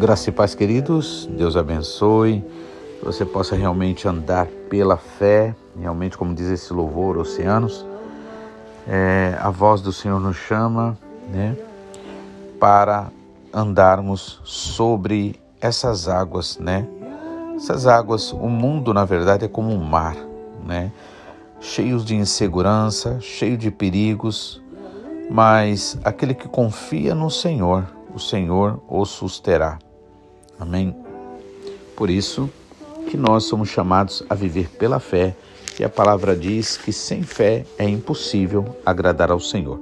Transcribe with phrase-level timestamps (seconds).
[0.00, 1.28] Graça e paz, queridos.
[1.30, 2.42] Deus abençoe.
[2.98, 7.84] Que você possa realmente andar pela fé, realmente, como diz esse louvor, oceanos.
[8.88, 10.96] É, a voz do Senhor nos chama,
[11.30, 11.54] né,
[12.58, 13.08] para
[13.52, 16.88] andarmos sobre essas águas, né?
[17.54, 20.16] Essas águas, o mundo, na verdade, é como um mar,
[20.64, 20.90] né?
[21.60, 24.62] Cheios de insegurança, cheio de perigos,
[25.30, 29.78] mas aquele que confia no Senhor, o Senhor o susterá.
[30.60, 30.94] Amém?
[31.96, 32.50] Por isso
[33.08, 35.34] que nós somos chamados a viver pela fé,
[35.78, 39.80] e a palavra diz que sem fé é impossível agradar ao Senhor.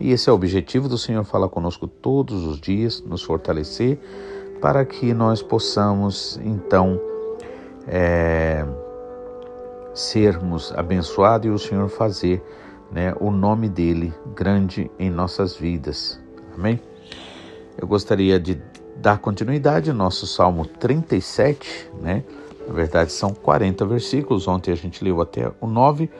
[0.00, 3.98] E esse é o objetivo do Senhor falar conosco todos os dias, nos fortalecer,
[4.60, 6.98] para que nós possamos então
[7.86, 8.64] é,
[9.94, 12.42] sermos abençoados e o Senhor fazer
[12.90, 16.18] né, o nome dele grande em nossas vidas.
[16.54, 16.80] Amém?
[17.78, 18.60] Eu gostaria de
[18.96, 22.24] dar continuidade ao nosso Salmo 37, né?
[22.66, 24.48] Na verdade, são 40 versículos.
[24.48, 26.10] Ontem a gente leu até o 9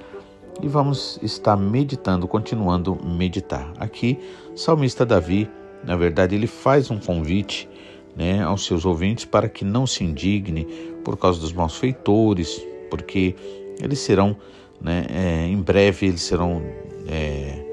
[0.63, 3.73] e vamos estar meditando, continuando meditar.
[3.79, 4.19] Aqui,
[4.55, 5.51] salmista Davi,
[5.85, 7.69] na verdade, ele faz um convite
[8.15, 10.65] né, aos seus ouvintes para que não se indigne
[11.05, 13.35] por causa dos maus feitores, porque
[13.81, 14.37] eles serão
[14.81, 15.07] né?
[15.11, 16.63] É, em breve eles serão
[17.09, 17.65] é,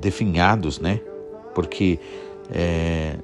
[0.00, 1.00] definhados, né?
[1.54, 1.98] Porque
[2.52, 3.16] é,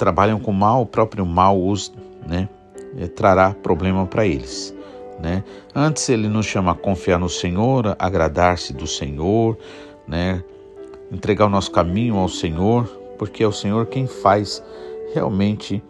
[0.00, 1.92] trabalham com mal, o próprio mal os
[2.26, 2.48] né,
[2.96, 4.74] é, trará problema para eles.
[5.20, 5.44] Né?
[5.74, 9.58] Antes ele nos chama a confiar no Senhor, agradar-se do Senhor,
[10.08, 10.42] né?
[11.12, 12.86] entregar o nosso caminho ao Senhor,
[13.18, 14.62] porque é o Senhor quem faz
[15.12, 15.82] realmente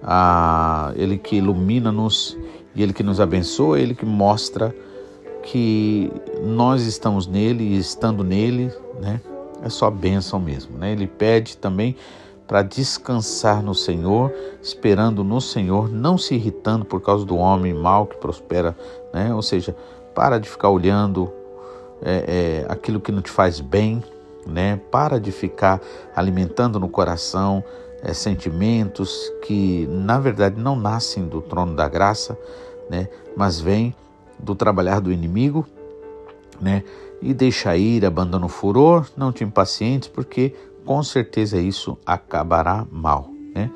[0.00, 2.38] a Ele que ilumina-nos
[2.76, 4.72] e Ele que nos abençoa, Ele que mostra
[5.42, 6.12] que
[6.44, 9.20] nós estamos nele e estando nele, né?
[9.62, 10.92] É só bênção mesmo, né?
[10.92, 11.96] Ele pede também
[12.50, 18.06] para descansar no Senhor, esperando no Senhor, não se irritando por causa do homem mau
[18.06, 18.76] que prospera,
[19.14, 19.32] né?
[19.32, 19.76] Ou seja,
[20.12, 21.32] para de ficar olhando
[22.02, 24.02] é, é, aquilo que não te faz bem,
[24.44, 24.80] né?
[24.90, 25.80] Para de ficar
[26.12, 27.62] alimentando no coração
[28.02, 32.36] é, sentimentos que na verdade não nascem do trono da graça,
[32.90, 33.08] né?
[33.36, 33.94] Mas vêm
[34.36, 35.64] do trabalhar do inimigo,
[36.60, 36.82] né?
[37.22, 40.52] E deixa ir, abandona o furor, não te impacientes, porque
[40.84, 43.70] com certeza isso acabará mal, né?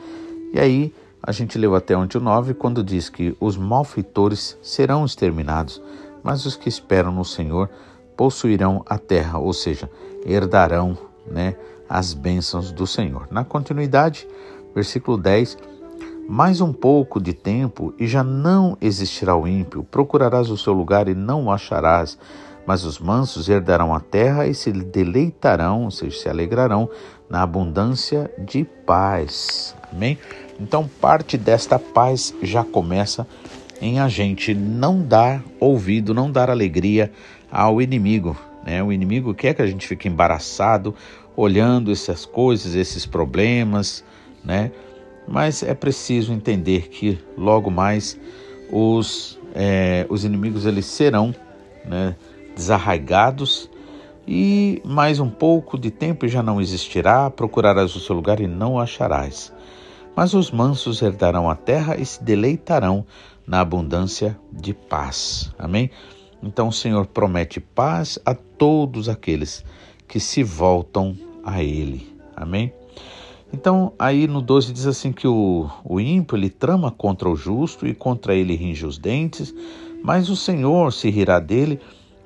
[0.53, 5.05] E aí a gente leu até onde o 9, quando diz que os malfeitores serão
[5.05, 5.81] exterminados,
[6.23, 7.71] mas os que esperam no Senhor
[8.17, 9.91] possuirão a terra, ou seja,
[10.25, 11.57] herdarão, né,
[11.89, 13.27] as bênçãos do Senhor.
[13.31, 14.29] Na continuidade,
[14.75, 15.57] versículo 10,
[16.29, 19.85] mais um pouco de tempo e já não existirá o ímpio.
[19.85, 22.19] Procurarás o seu lugar e não o acharás.
[22.67, 26.89] Mas os mansos herdarão a terra e se deleitarão, ou seja, se alegrarão
[27.29, 29.75] na abundância de paz.
[29.93, 30.19] Amém?
[30.59, 33.27] Então, parte desta paz já começa
[33.81, 37.13] em a gente não dar ouvido, não dar alegria
[37.51, 38.37] ao inimigo.
[38.65, 38.83] Né?
[38.83, 40.95] O inimigo quer que a gente fique embaraçado,
[41.37, 44.05] olhando essas coisas, esses problemas,
[44.45, 44.71] né?
[45.27, 48.19] Mas é preciso entender que logo mais
[48.71, 51.35] os, é, os inimigos eles serão
[51.85, 52.15] né,
[52.55, 53.71] desarraigados
[54.27, 58.75] e mais um pouco de tempo já não existirá, procurarás o seu lugar e não
[58.75, 59.53] o acharás.
[60.17, 63.05] Mas os mansos herdarão a terra e se deleitarão
[63.47, 65.53] na abundância de paz.
[65.59, 65.91] Amém?
[66.43, 69.65] Então o Senhor promete paz a todos aqueles
[70.07, 72.15] que se voltam a Ele.
[72.37, 72.73] Amém?
[73.55, 77.87] Então, aí no 12 diz assim que o, o ímpio ele trama contra o justo
[77.87, 79.55] e contra ele ringe os dentes,
[80.03, 81.79] mas o Senhor se rirá dele,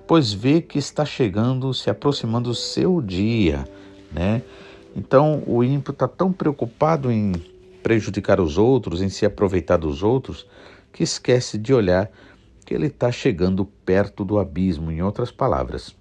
[0.09, 3.69] pois vê que está chegando, se aproximando o seu dia,
[4.11, 4.43] né?
[4.97, 7.33] Então, o ímpio está tão preocupado em
[7.83, 10.47] prejudicar os outros, em se aproveitar dos outros,
[10.91, 12.11] que esquece de olhar
[12.65, 15.95] que ele está chegando perto do abismo, em outras palavras.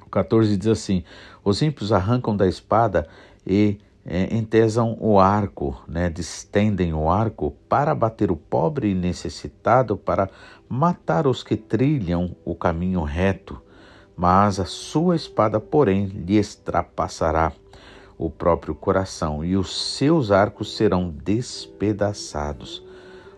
[0.00, 1.02] O 14 diz assim:
[1.44, 3.08] Os ímpios arrancam da espada
[3.44, 9.96] e é, entesam o arco, né, distendem o arco para bater o pobre e necessitado,
[9.96, 10.30] para
[10.68, 13.60] matar os que trilham o caminho reto.
[14.16, 17.52] Mas a sua espada, porém, lhe extrapassará
[18.16, 22.82] o próprio coração, e os seus arcos serão despedaçados.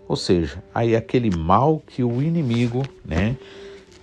[0.07, 3.37] Ou seja, aí aquele mal que o inimigo, né,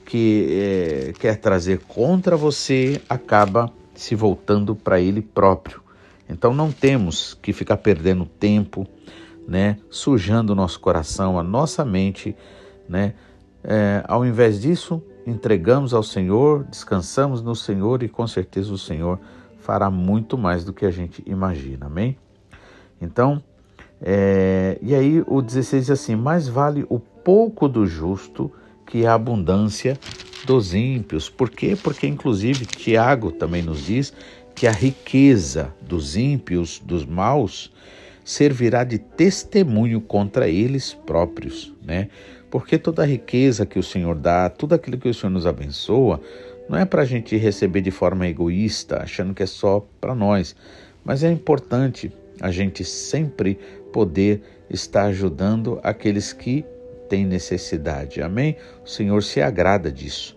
[0.06, 5.85] que é, quer trazer contra você, acaba se voltando para ele próprio.
[6.28, 8.88] Então não temos que ficar perdendo tempo,
[9.48, 12.36] né, sujando o nosso coração, a nossa mente,
[12.90, 13.14] né?
[13.64, 19.20] É, ao invés disso, entregamos ao Senhor, descansamos no Senhor e com certeza o Senhor
[19.60, 21.88] fará muito mais do que a gente imagina.
[21.88, 22.18] Amém?
[23.02, 23.42] Então,
[24.02, 28.52] É, e aí o 16 diz assim: mais vale o pouco do justo
[28.86, 29.98] que a abundância
[30.46, 31.30] dos ímpios.
[31.30, 31.76] Por quê?
[31.82, 34.14] Porque, inclusive, Tiago também nos diz
[34.56, 37.72] que a riqueza dos ímpios, dos maus,
[38.24, 42.08] servirá de testemunho contra eles próprios, né?
[42.50, 46.22] Porque toda a riqueza que o Senhor dá, tudo aquilo que o Senhor nos abençoa,
[46.70, 50.56] não é para a gente receber de forma egoísta, achando que é só para nós,
[51.04, 52.12] mas é importante
[52.42, 53.60] a gente sempre
[53.92, 56.66] poder estar ajudando aqueles que
[57.08, 58.22] têm necessidade.
[58.22, 58.58] Amém?
[58.84, 60.36] O Senhor se agrada disso.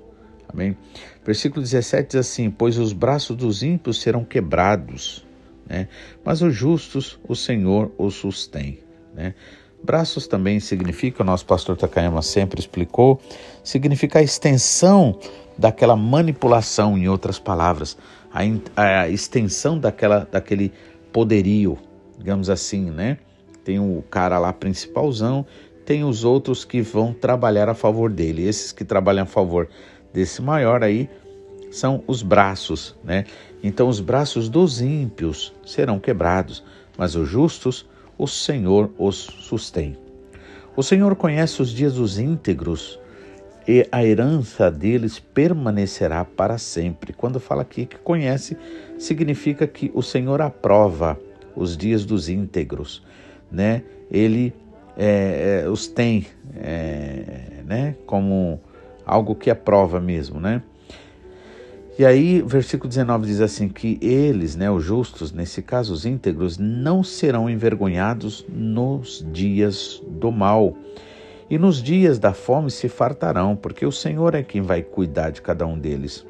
[0.49, 0.77] Amém?
[1.25, 5.27] Versículo 17 diz assim: Pois os braços dos ímpios serão quebrados,
[5.69, 5.89] né?
[6.25, 8.81] mas os justos o Senhor os sustém.
[9.15, 9.35] Né?
[9.83, 13.21] Braços também significa, o nosso pastor Takayama sempre explicou,
[13.63, 15.19] significa a extensão
[15.57, 17.97] daquela manipulação, em outras palavras,
[18.33, 20.73] a, a extensão daquela, daquele
[21.13, 21.79] poderio,
[22.17, 23.19] digamos assim, né?
[23.65, 25.45] Tem o cara lá principalzão,
[25.85, 28.47] tem os outros que vão trabalhar a favor dele.
[28.47, 29.69] Esses que trabalham a favor
[30.13, 31.09] desse maior aí
[31.71, 33.25] são os braços, né?
[33.63, 36.65] Então os braços dos ímpios serão quebrados,
[36.97, 39.97] mas os justos, o Senhor os sustém.
[40.77, 42.99] O Senhor conhece os dias dos íntegros
[43.67, 47.13] e a herança deles permanecerá para sempre.
[47.13, 48.57] Quando fala aqui que conhece,
[48.99, 51.19] significa que o Senhor aprova
[51.55, 53.03] os dias dos íntegros,
[53.51, 53.83] né?
[54.11, 54.55] Ele
[54.97, 56.27] é, é, os tem,
[56.57, 57.95] é, né?
[58.07, 58.61] Como
[59.09, 60.63] algo que aprova mesmo, né?
[61.99, 66.57] E aí, versículo 19 diz assim: que eles, né, os justos, nesse caso os íntegros,
[66.57, 70.77] não serão envergonhados nos dias do mal.
[71.51, 75.43] E nos dias da fome se fartarão, porque o Senhor é quem vai cuidar de
[75.43, 76.25] cada um deles.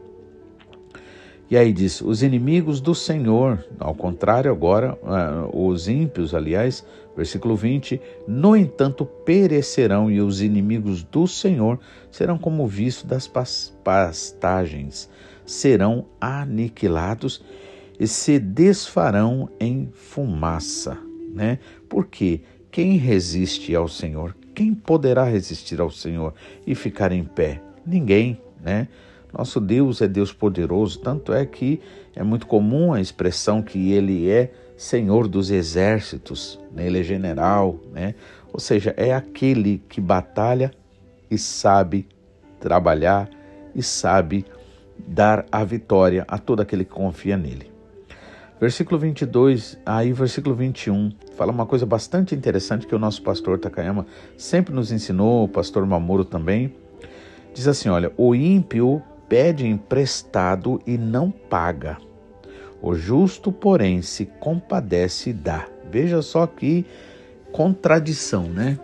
[1.51, 6.85] E aí diz: os inimigos do Senhor, ao contrário, agora, uh, os ímpios, aliás,
[7.17, 11.79] versículo 20: no entanto perecerão, e os inimigos do Senhor
[12.11, 15.09] serão como visto das pastagens
[15.49, 17.43] serão aniquilados
[17.99, 20.99] e se desfarão em fumaça,
[21.35, 21.59] né?
[21.89, 26.35] Porque quem resiste ao Senhor, quem poderá resistir ao Senhor
[26.67, 27.63] e ficar em pé?
[27.85, 28.89] Ninguém, né?
[29.33, 31.81] Nosso Deus é Deus poderoso, tanto é que
[32.17, 36.87] é muito comum a expressão que ele é Senhor dos exércitos, né?
[36.87, 38.15] ele é general, né?
[38.53, 40.71] Ou seja, é aquele que batalha
[41.31, 42.09] e sabe
[42.61, 43.29] trabalhar
[43.75, 44.47] e sabe
[44.97, 47.71] dar a vitória a todo aquele que confia nele.
[48.61, 54.05] Versículo 22, aí versículo 21, fala uma coisa bastante interessante que o nosso pastor Takayama
[54.37, 56.75] sempre nos ensinou, o pastor Mamoro também.
[57.55, 61.99] Diz assim: olha, o ímpio pede emprestado e não paga.
[62.81, 65.67] O justo, porém, se compadece e dá.
[65.91, 66.87] Veja só que
[67.53, 68.79] contradição, né?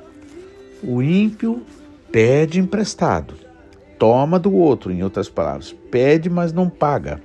[0.82, 1.62] O ímpio
[2.10, 3.34] pede emprestado,
[3.98, 7.20] toma do outro, em outras palavras, pede, mas não paga.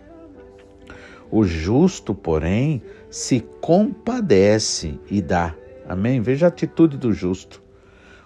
[1.32, 5.55] O justo, porém, se compadece e dá.
[5.88, 6.22] Amém?
[6.22, 7.62] Veja a atitude do justo.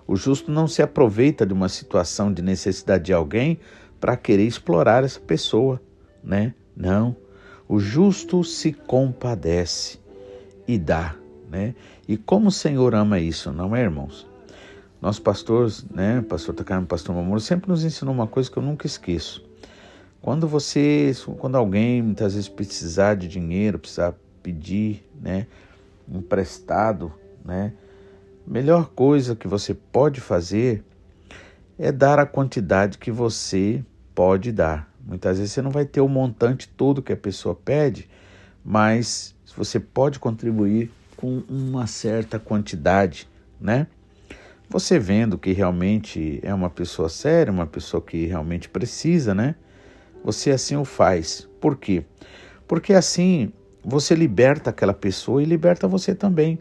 [0.06, 3.60] O justo não se aproveita de uma situação de necessidade de alguém
[4.04, 5.82] para querer explorar essa pessoa,
[6.22, 6.54] né?
[6.76, 7.16] Não.
[7.70, 9.98] O justo se compadece
[10.68, 11.16] e dá,
[11.50, 11.74] né?
[12.06, 14.28] E como o Senhor ama isso, não é, irmãos?
[15.02, 18.86] Nosso pastor, né, pastor Takayama, pastor Mamoro, sempre nos ensinou uma coisa que eu nunca
[18.86, 19.42] esqueço.
[20.22, 25.48] Quando você, quando alguém muitas vezes precisar de dinheiro, precisar pedir, né,
[26.10, 27.10] emprestado,
[27.46, 27.72] né,
[28.46, 30.84] melhor coisa que você pode fazer
[31.80, 33.82] é dar a quantidade que você
[34.14, 34.92] pode dar.
[35.06, 38.10] Muitas vezes você não vai ter o montante todo que a pessoa pede,
[38.64, 43.28] mas você pode contribuir com uma certa quantidade,
[43.60, 43.88] né?
[44.70, 49.56] Você vendo que realmente é uma pessoa séria, uma pessoa que realmente precisa, né?
[50.24, 51.48] Você assim o faz.
[51.60, 52.04] Por quê?
[52.68, 53.52] Porque assim
[53.84, 56.58] você liberta aquela pessoa e liberta você também.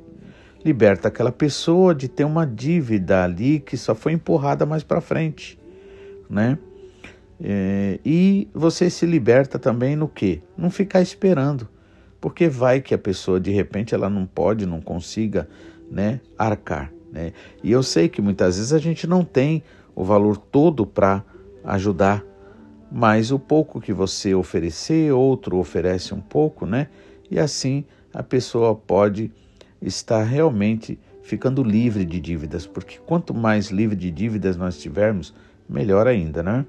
[0.64, 5.58] Liberta aquela pessoa de ter uma dívida ali que só foi empurrada mais para frente,
[6.28, 6.58] né?
[7.44, 10.40] É, e você se liberta também no que?
[10.56, 11.68] Não ficar esperando,
[12.20, 15.48] porque vai que a pessoa de repente ela não pode, não consiga,
[15.90, 16.92] né, arcar.
[17.10, 17.32] Né?
[17.62, 21.24] E eu sei que muitas vezes a gente não tem o valor todo para
[21.64, 22.24] ajudar,
[22.90, 26.88] mas o pouco que você oferecer, outro oferece um pouco, né?
[27.30, 27.84] E assim
[28.14, 29.32] a pessoa pode
[29.80, 35.34] estar realmente ficando livre de dívidas, porque quanto mais livre de dívidas nós tivermos,
[35.68, 36.66] melhor ainda, né?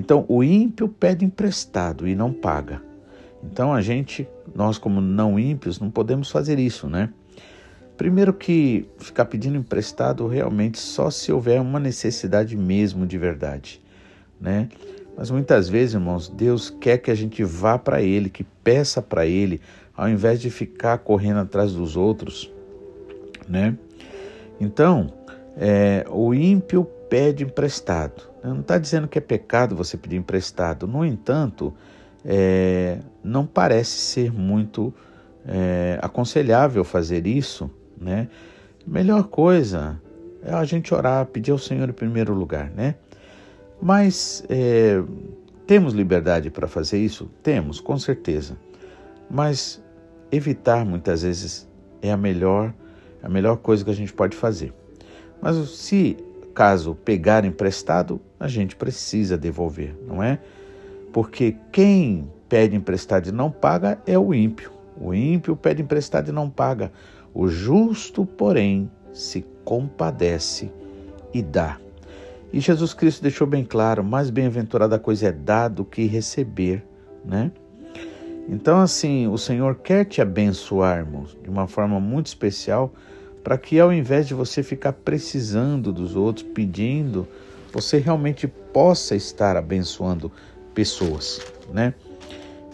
[0.00, 2.80] Então o ímpio pede emprestado e não paga.
[3.44, 7.10] Então a gente, nós como não ímpios, não podemos fazer isso, né?
[7.98, 13.82] Primeiro que ficar pedindo emprestado realmente só se houver uma necessidade mesmo de verdade,
[14.40, 14.70] né?
[15.14, 19.26] Mas muitas vezes, irmãos, Deus quer que a gente vá para Ele, que peça para
[19.26, 19.60] Ele,
[19.94, 22.50] ao invés de ficar correndo atrás dos outros,
[23.46, 23.76] né?
[24.58, 25.12] Então,
[25.58, 28.29] é, o ímpio pede emprestado.
[28.42, 30.86] Não está dizendo que é pecado você pedir emprestado.
[30.86, 31.74] No entanto,
[32.24, 34.94] é, não parece ser muito
[35.46, 37.70] é, aconselhável fazer isso,
[38.00, 38.28] né?
[38.86, 40.00] Melhor coisa
[40.42, 42.94] é a gente orar, pedir ao Senhor em primeiro lugar, né?
[43.80, 45.02] Mas é,
[45.66, 47.30] temos liberdade para fazer isso?
[47.42, 48.56] Temos, com certeza.
[49.30, 49.82] Mas
[50.32, 51.68] evitar muitas vezes
[52.02, 52.74] é a melhor,
[53.22, 54.72] a melhor coisa que a gente pode fazer.
[55.40, 56.16] Mas se
[56.60, 60.38] caso pegar emprestado, a gente precisa devolver, não é?
[61.10, 64.70] Porque quem pede emprestado e não paga é o ímpio.
[65.00, 66.92] O ímpio pede emprestado e não paga.
[67.32, 70.70] O justo, porém, se compadece
[71.32, 71.78] e dá.
[72.52, 76.84] E Jesus Cristo deixou bem claro: mais bem-aventurada coisa é dar do que receber,
[77.24, 77.50] né?
[78.46, 82.92] Então, assim, o Senhor quer te abençoar, irmãos, de uma forma muito especial,
[83.42, 87.26] para que ao invés de você ficar precisando dos outros, pedindo,
[87.72, 90.30] você realmente possa estar abençoando
[90.74, 91.40] pessoas,
[91.72, 91.94] né?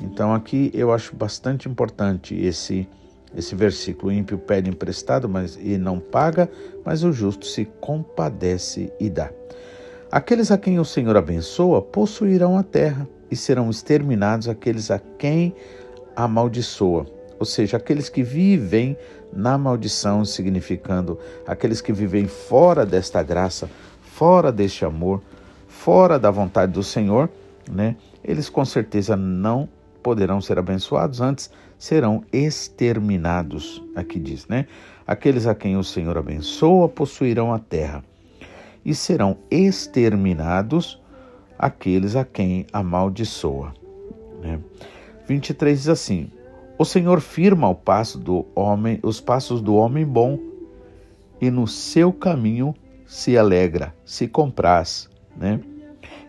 [0.01, 2.89] Então aqui eu acho bastante importante esse
[3.37, 6.51] esse versículo: o ímpio pede emprestado, mas e não paga,
[6.85, 9.31] mas o justo se compadece e dá.
[10.11, 15.55] Aqueles a quem o Senhor abençoa possuirão a terra e serão exterminados aqueles a quem
[16.15, 17.07] amaldiçoa,
[17.39, 18.97] ou seja, aqueles que vivem
[19.33, 23.69] na maldição, significando aqueles que vivem fora desta graça,
[24.03, 25.23] fora deste amor,
[25.69, 27.29] fora da vontade do Senhor,
[27.71, 27.97] né?
[28.25, 29.69] Eles com certeza não
[30.03, 33.83] poderão ser abençoados, antes serão exterminados.
[33.95, 34.67] Aqui diz, né?
[35.07, 38.05] Aqueles a quem o Senhor abençoa possuirão a terra,
[38.85, 41.01] e serão exterminados
[41.59, 43.75] aqueles a quem amaldiçoa.
[44.41, 44.61] Né?
[45.27, 46.31] 23 diz assim:
[46.79, 50.39] O Senhor firma o passo do homem, os passos do homem bom,
[51.41, 52.75] e no seu caminho
[53.07, 55.61] se alegra, se compraz, né?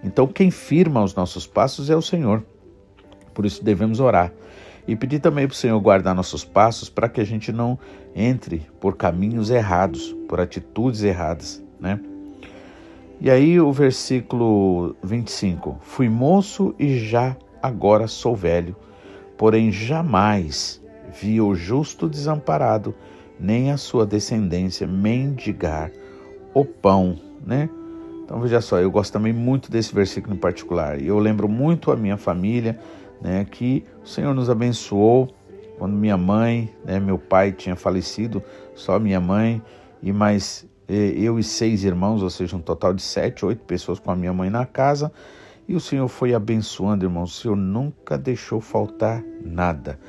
[0.04, 2.46] Então quem firma os nossos passos é o Senhor.
[3.34, 4.32] Por isso devemos orar
[4.88, 7.77] e pedir também para o Senhor guardar nossos passos para que a gente não
[8.16, 12.00] entre por caminhos errados, por atitudes erradas, né?
[13.20, 18.75] E aí o versículo 25: Fui moço e já agora sou velho,
[19.38, 20.82] porém jamais
[21.20, 22.94] vi o justo desamparado,
[23.39, 25.91] nem a sua descendência mendigar
[26.53, 27.70] o pão, né?
[28.24, 31.00] Então veja só, eu gosto também muito desse versículo em particular.
[31.00, 32.77] E eu lembro muito a minha família,
[33.22, 35.34] né, que o Senhor nos abençoou
[35.77, 38.44] quando minha mãe, né, meu pai tinha falecido,
[38.75, 39.62] só minha mãe
[40.03, 44.00] e mais eh, eu e seis irmãos, ou seja, um total de sete, oito pessoas
[44.00, 45.12] com a minha mãe na casa.
[45.68, 47.38] E o Senhor foi abençoando, irmãos.
[47.38, 50.00] O Senhor nunca deixou faltar nada.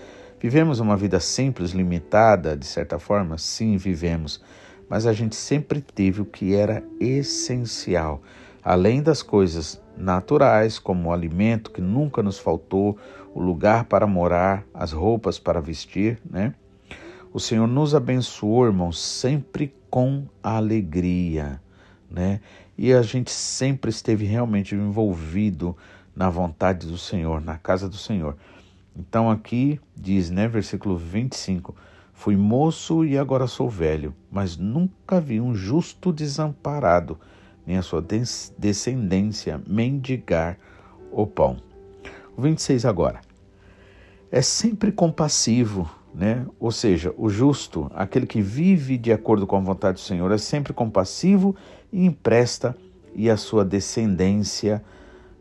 [0.41, 3.37] Vivemos uma vida simples, limitada, de certa forma?
[3.39, 4.41] Sim, vivemos.
[4.89, 8.23] Mas a gente sempre teve o que era essencial.
[8.63, 12.97] Além das coisas naturais, como o alimento que nunca nos faltou,
[13.35, 16.55] o lugar para morar, as roupas para vestir, né?
[17.33, 21.61] O Senhor nos abençoou, irmãos, sempre com alegria,
[22.09, 22.41] né?
[22.79, 25.77] E a gente sempre esteve realmente envolvido
[26.15, 28.37] na vontade do Senhor, na casa do Senhor.
[28.97, 31.75] Então aqui diz, né, versículo 25:
[32.13, 37.19] Fui moço e agora sou velho, mas nunca vi um justo desamparado
[37.67, 38.03] nem a sua
[38.57, 40.57] descendência mendigar
[41.13, 41.59] o pão.
[42.35, 43.21] O 26 agora.
[44.31, 46.47] É sempre compassivo, né?
[46.59, 50.39] Ou seja, o justo, aquele que vive de acordo com a vontade do Senhor, é
[50.39, 51.55] sempre compassivo
[51.93, 52.77] e empresta,
[53.15, 54.83] e a sua descendência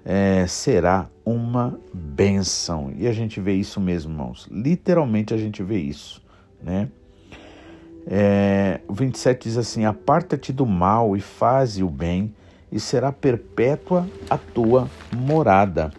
[0.03, 2.93] é, será uma bênção.
[2.95, 4.47] E a gente vê isso mesmo, irmãos.
[4.49, 6.23] Literalmente a gente vê isso,
[6.63, 6.89] né?
[8.09, 12.33] É, o 27 diz assim: Aparta-te do mal e faze o bem,
[12.71, 15.91] e será perpétua a tua morada.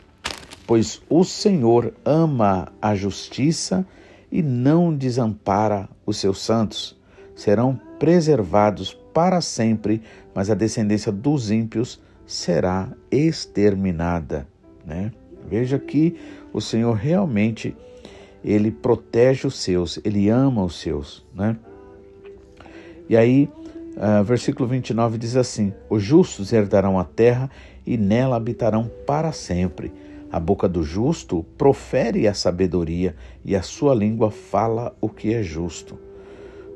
[0.67, 3.87] Pois o Senhor ama a justiça
[4.33, 6.97] e não desampara os seus santos.
[7.37, 10.01] Serão preservados para sempre,
[10.33, 14.47] mas a descendência dos ímpios será exterminada.
[14.87, 15.11] Né?
[15.51, 16.15] Veja que
[16.53, 17.77] o Senhor realmente
[18.45, 21.57] ele protege os seus, ele ama os seus, né?
[23.09, 23.51] E aí,
[23.97, 27.51] uh, versículo 29 diz assim: Os justos herdarão a terra
[27.85, 29.93] e nela habitarão para sempre.
[30.31, 35.43] A boca do justo profere a sabedoria e a sua língua fala o que é
[35.43, 36.07] justo.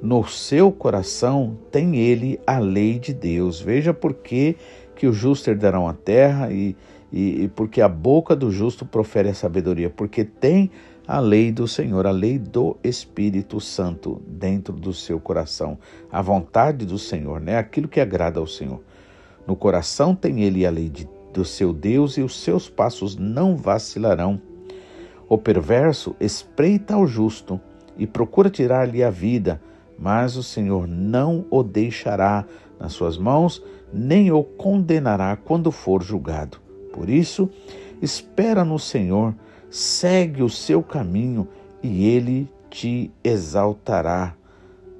[0.02, 3.60] No seu coração tem ele a lei de Deus.
[3.60, 4.56] Veja por que,
[4.96, 6.76] que o justo herdarão a terra e,
[7.12, 10.72] e, e porque a boca do justo profere a sabedoria, porque tem
[11.06, 15.78] a lei do Senhor, a lei do Espírito Santo dentro do seu coração,
[16.10, 17.56] a vontade do Senhor, né?
[17.56, 18.80] Aquilo que agrada ao Senhor.
[19.46, 23.56] No coração tem ele a lei de, do seu Deus e os seus passos não
[23.56, 24.40] vacilarão.
[25.28, 27.60] O perverso espreita ao justo
[27.96, 29.60] e procura tirar-lhe a vida,
[30.02, 32.44] mas o Senhor não o deixará
[32.78, 36.58] nas suas mãos, nem o condenará quando for julgado.
[36.92, 37.48] Por isso,
[38.00, 39.32] espera no Senhor,
[39.70, 41.46] segue o seu caminho
[41.80, 44.34] e ele te exaltará.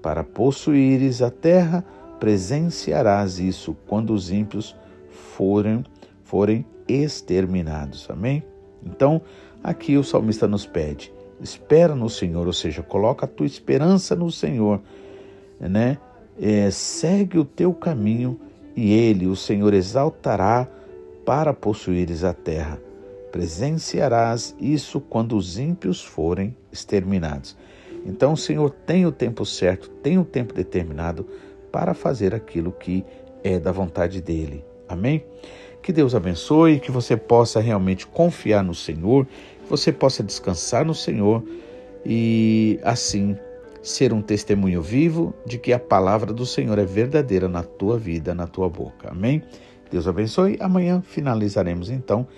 [0.01, 1.85] Para possuíres a terra,
[2.21, 4.77] presenciarás isso quando os ímpios
[5.11, 5.85] forem,
[6.23, 8.09] forem exterminados.
[8.09, 8.45] Amém?
[8.85, 9.21] Então,
[9.65, 14.31] aqui o salmista nos pede: espera no Senhor, ou seja, coloca a tua esperança no
[14.31, 14.81] Senhor,
[15.61, 15.99] né?
[16.41, 18.41] É, segue o teu caminho
[18.75, 20.67] e ele, o Senhor, exaltará
[21.27, 22.81] para possuíres a terra.
[23.31, 27.57] Presenciarás isso quando os ímpios forem exterminados.
[28.05, 31.27] Então o Senhor tem o tempo certo, tem o tempo determinado
[31.71, 33.05] para fazer aquilo que
[33.43, 34.65] é da vontade dele.
[34.89, 35.25] Amém?
[35.83, 39.27] Que Deus abençoe, que você possa realmente confiar no Senhor,
[39.73, 41.43] você possa descansar no Senhor
[42.05, 43.35] e assim
[43.83, 48.35] ser um testemunho vivo de que a palavra do Senhor é verdadeira na tua vida,
[48.35, 49.11] na tua boca.
[49.11, 49.43] Amém?
[49.91, 50.59] Deus abençoe.
[50.61, 52.29] Amanhã finalizaremos então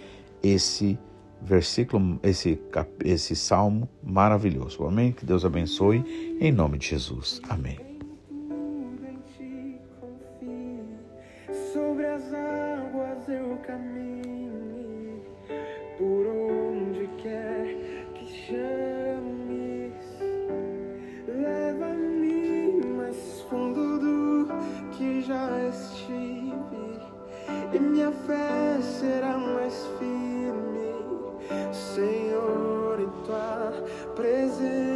[0.43, 0.97] esse
[1.43, 2.59] versículo, esse,
[3.05, 4.85] esse salmo maravilhoso.
[4.85, 5.11] Amém?
[5.11, 7.41] Que Deus abençoe em nome de Jesus.
[7.49, 7.94] Amém.
[34.45, 34.94] rising.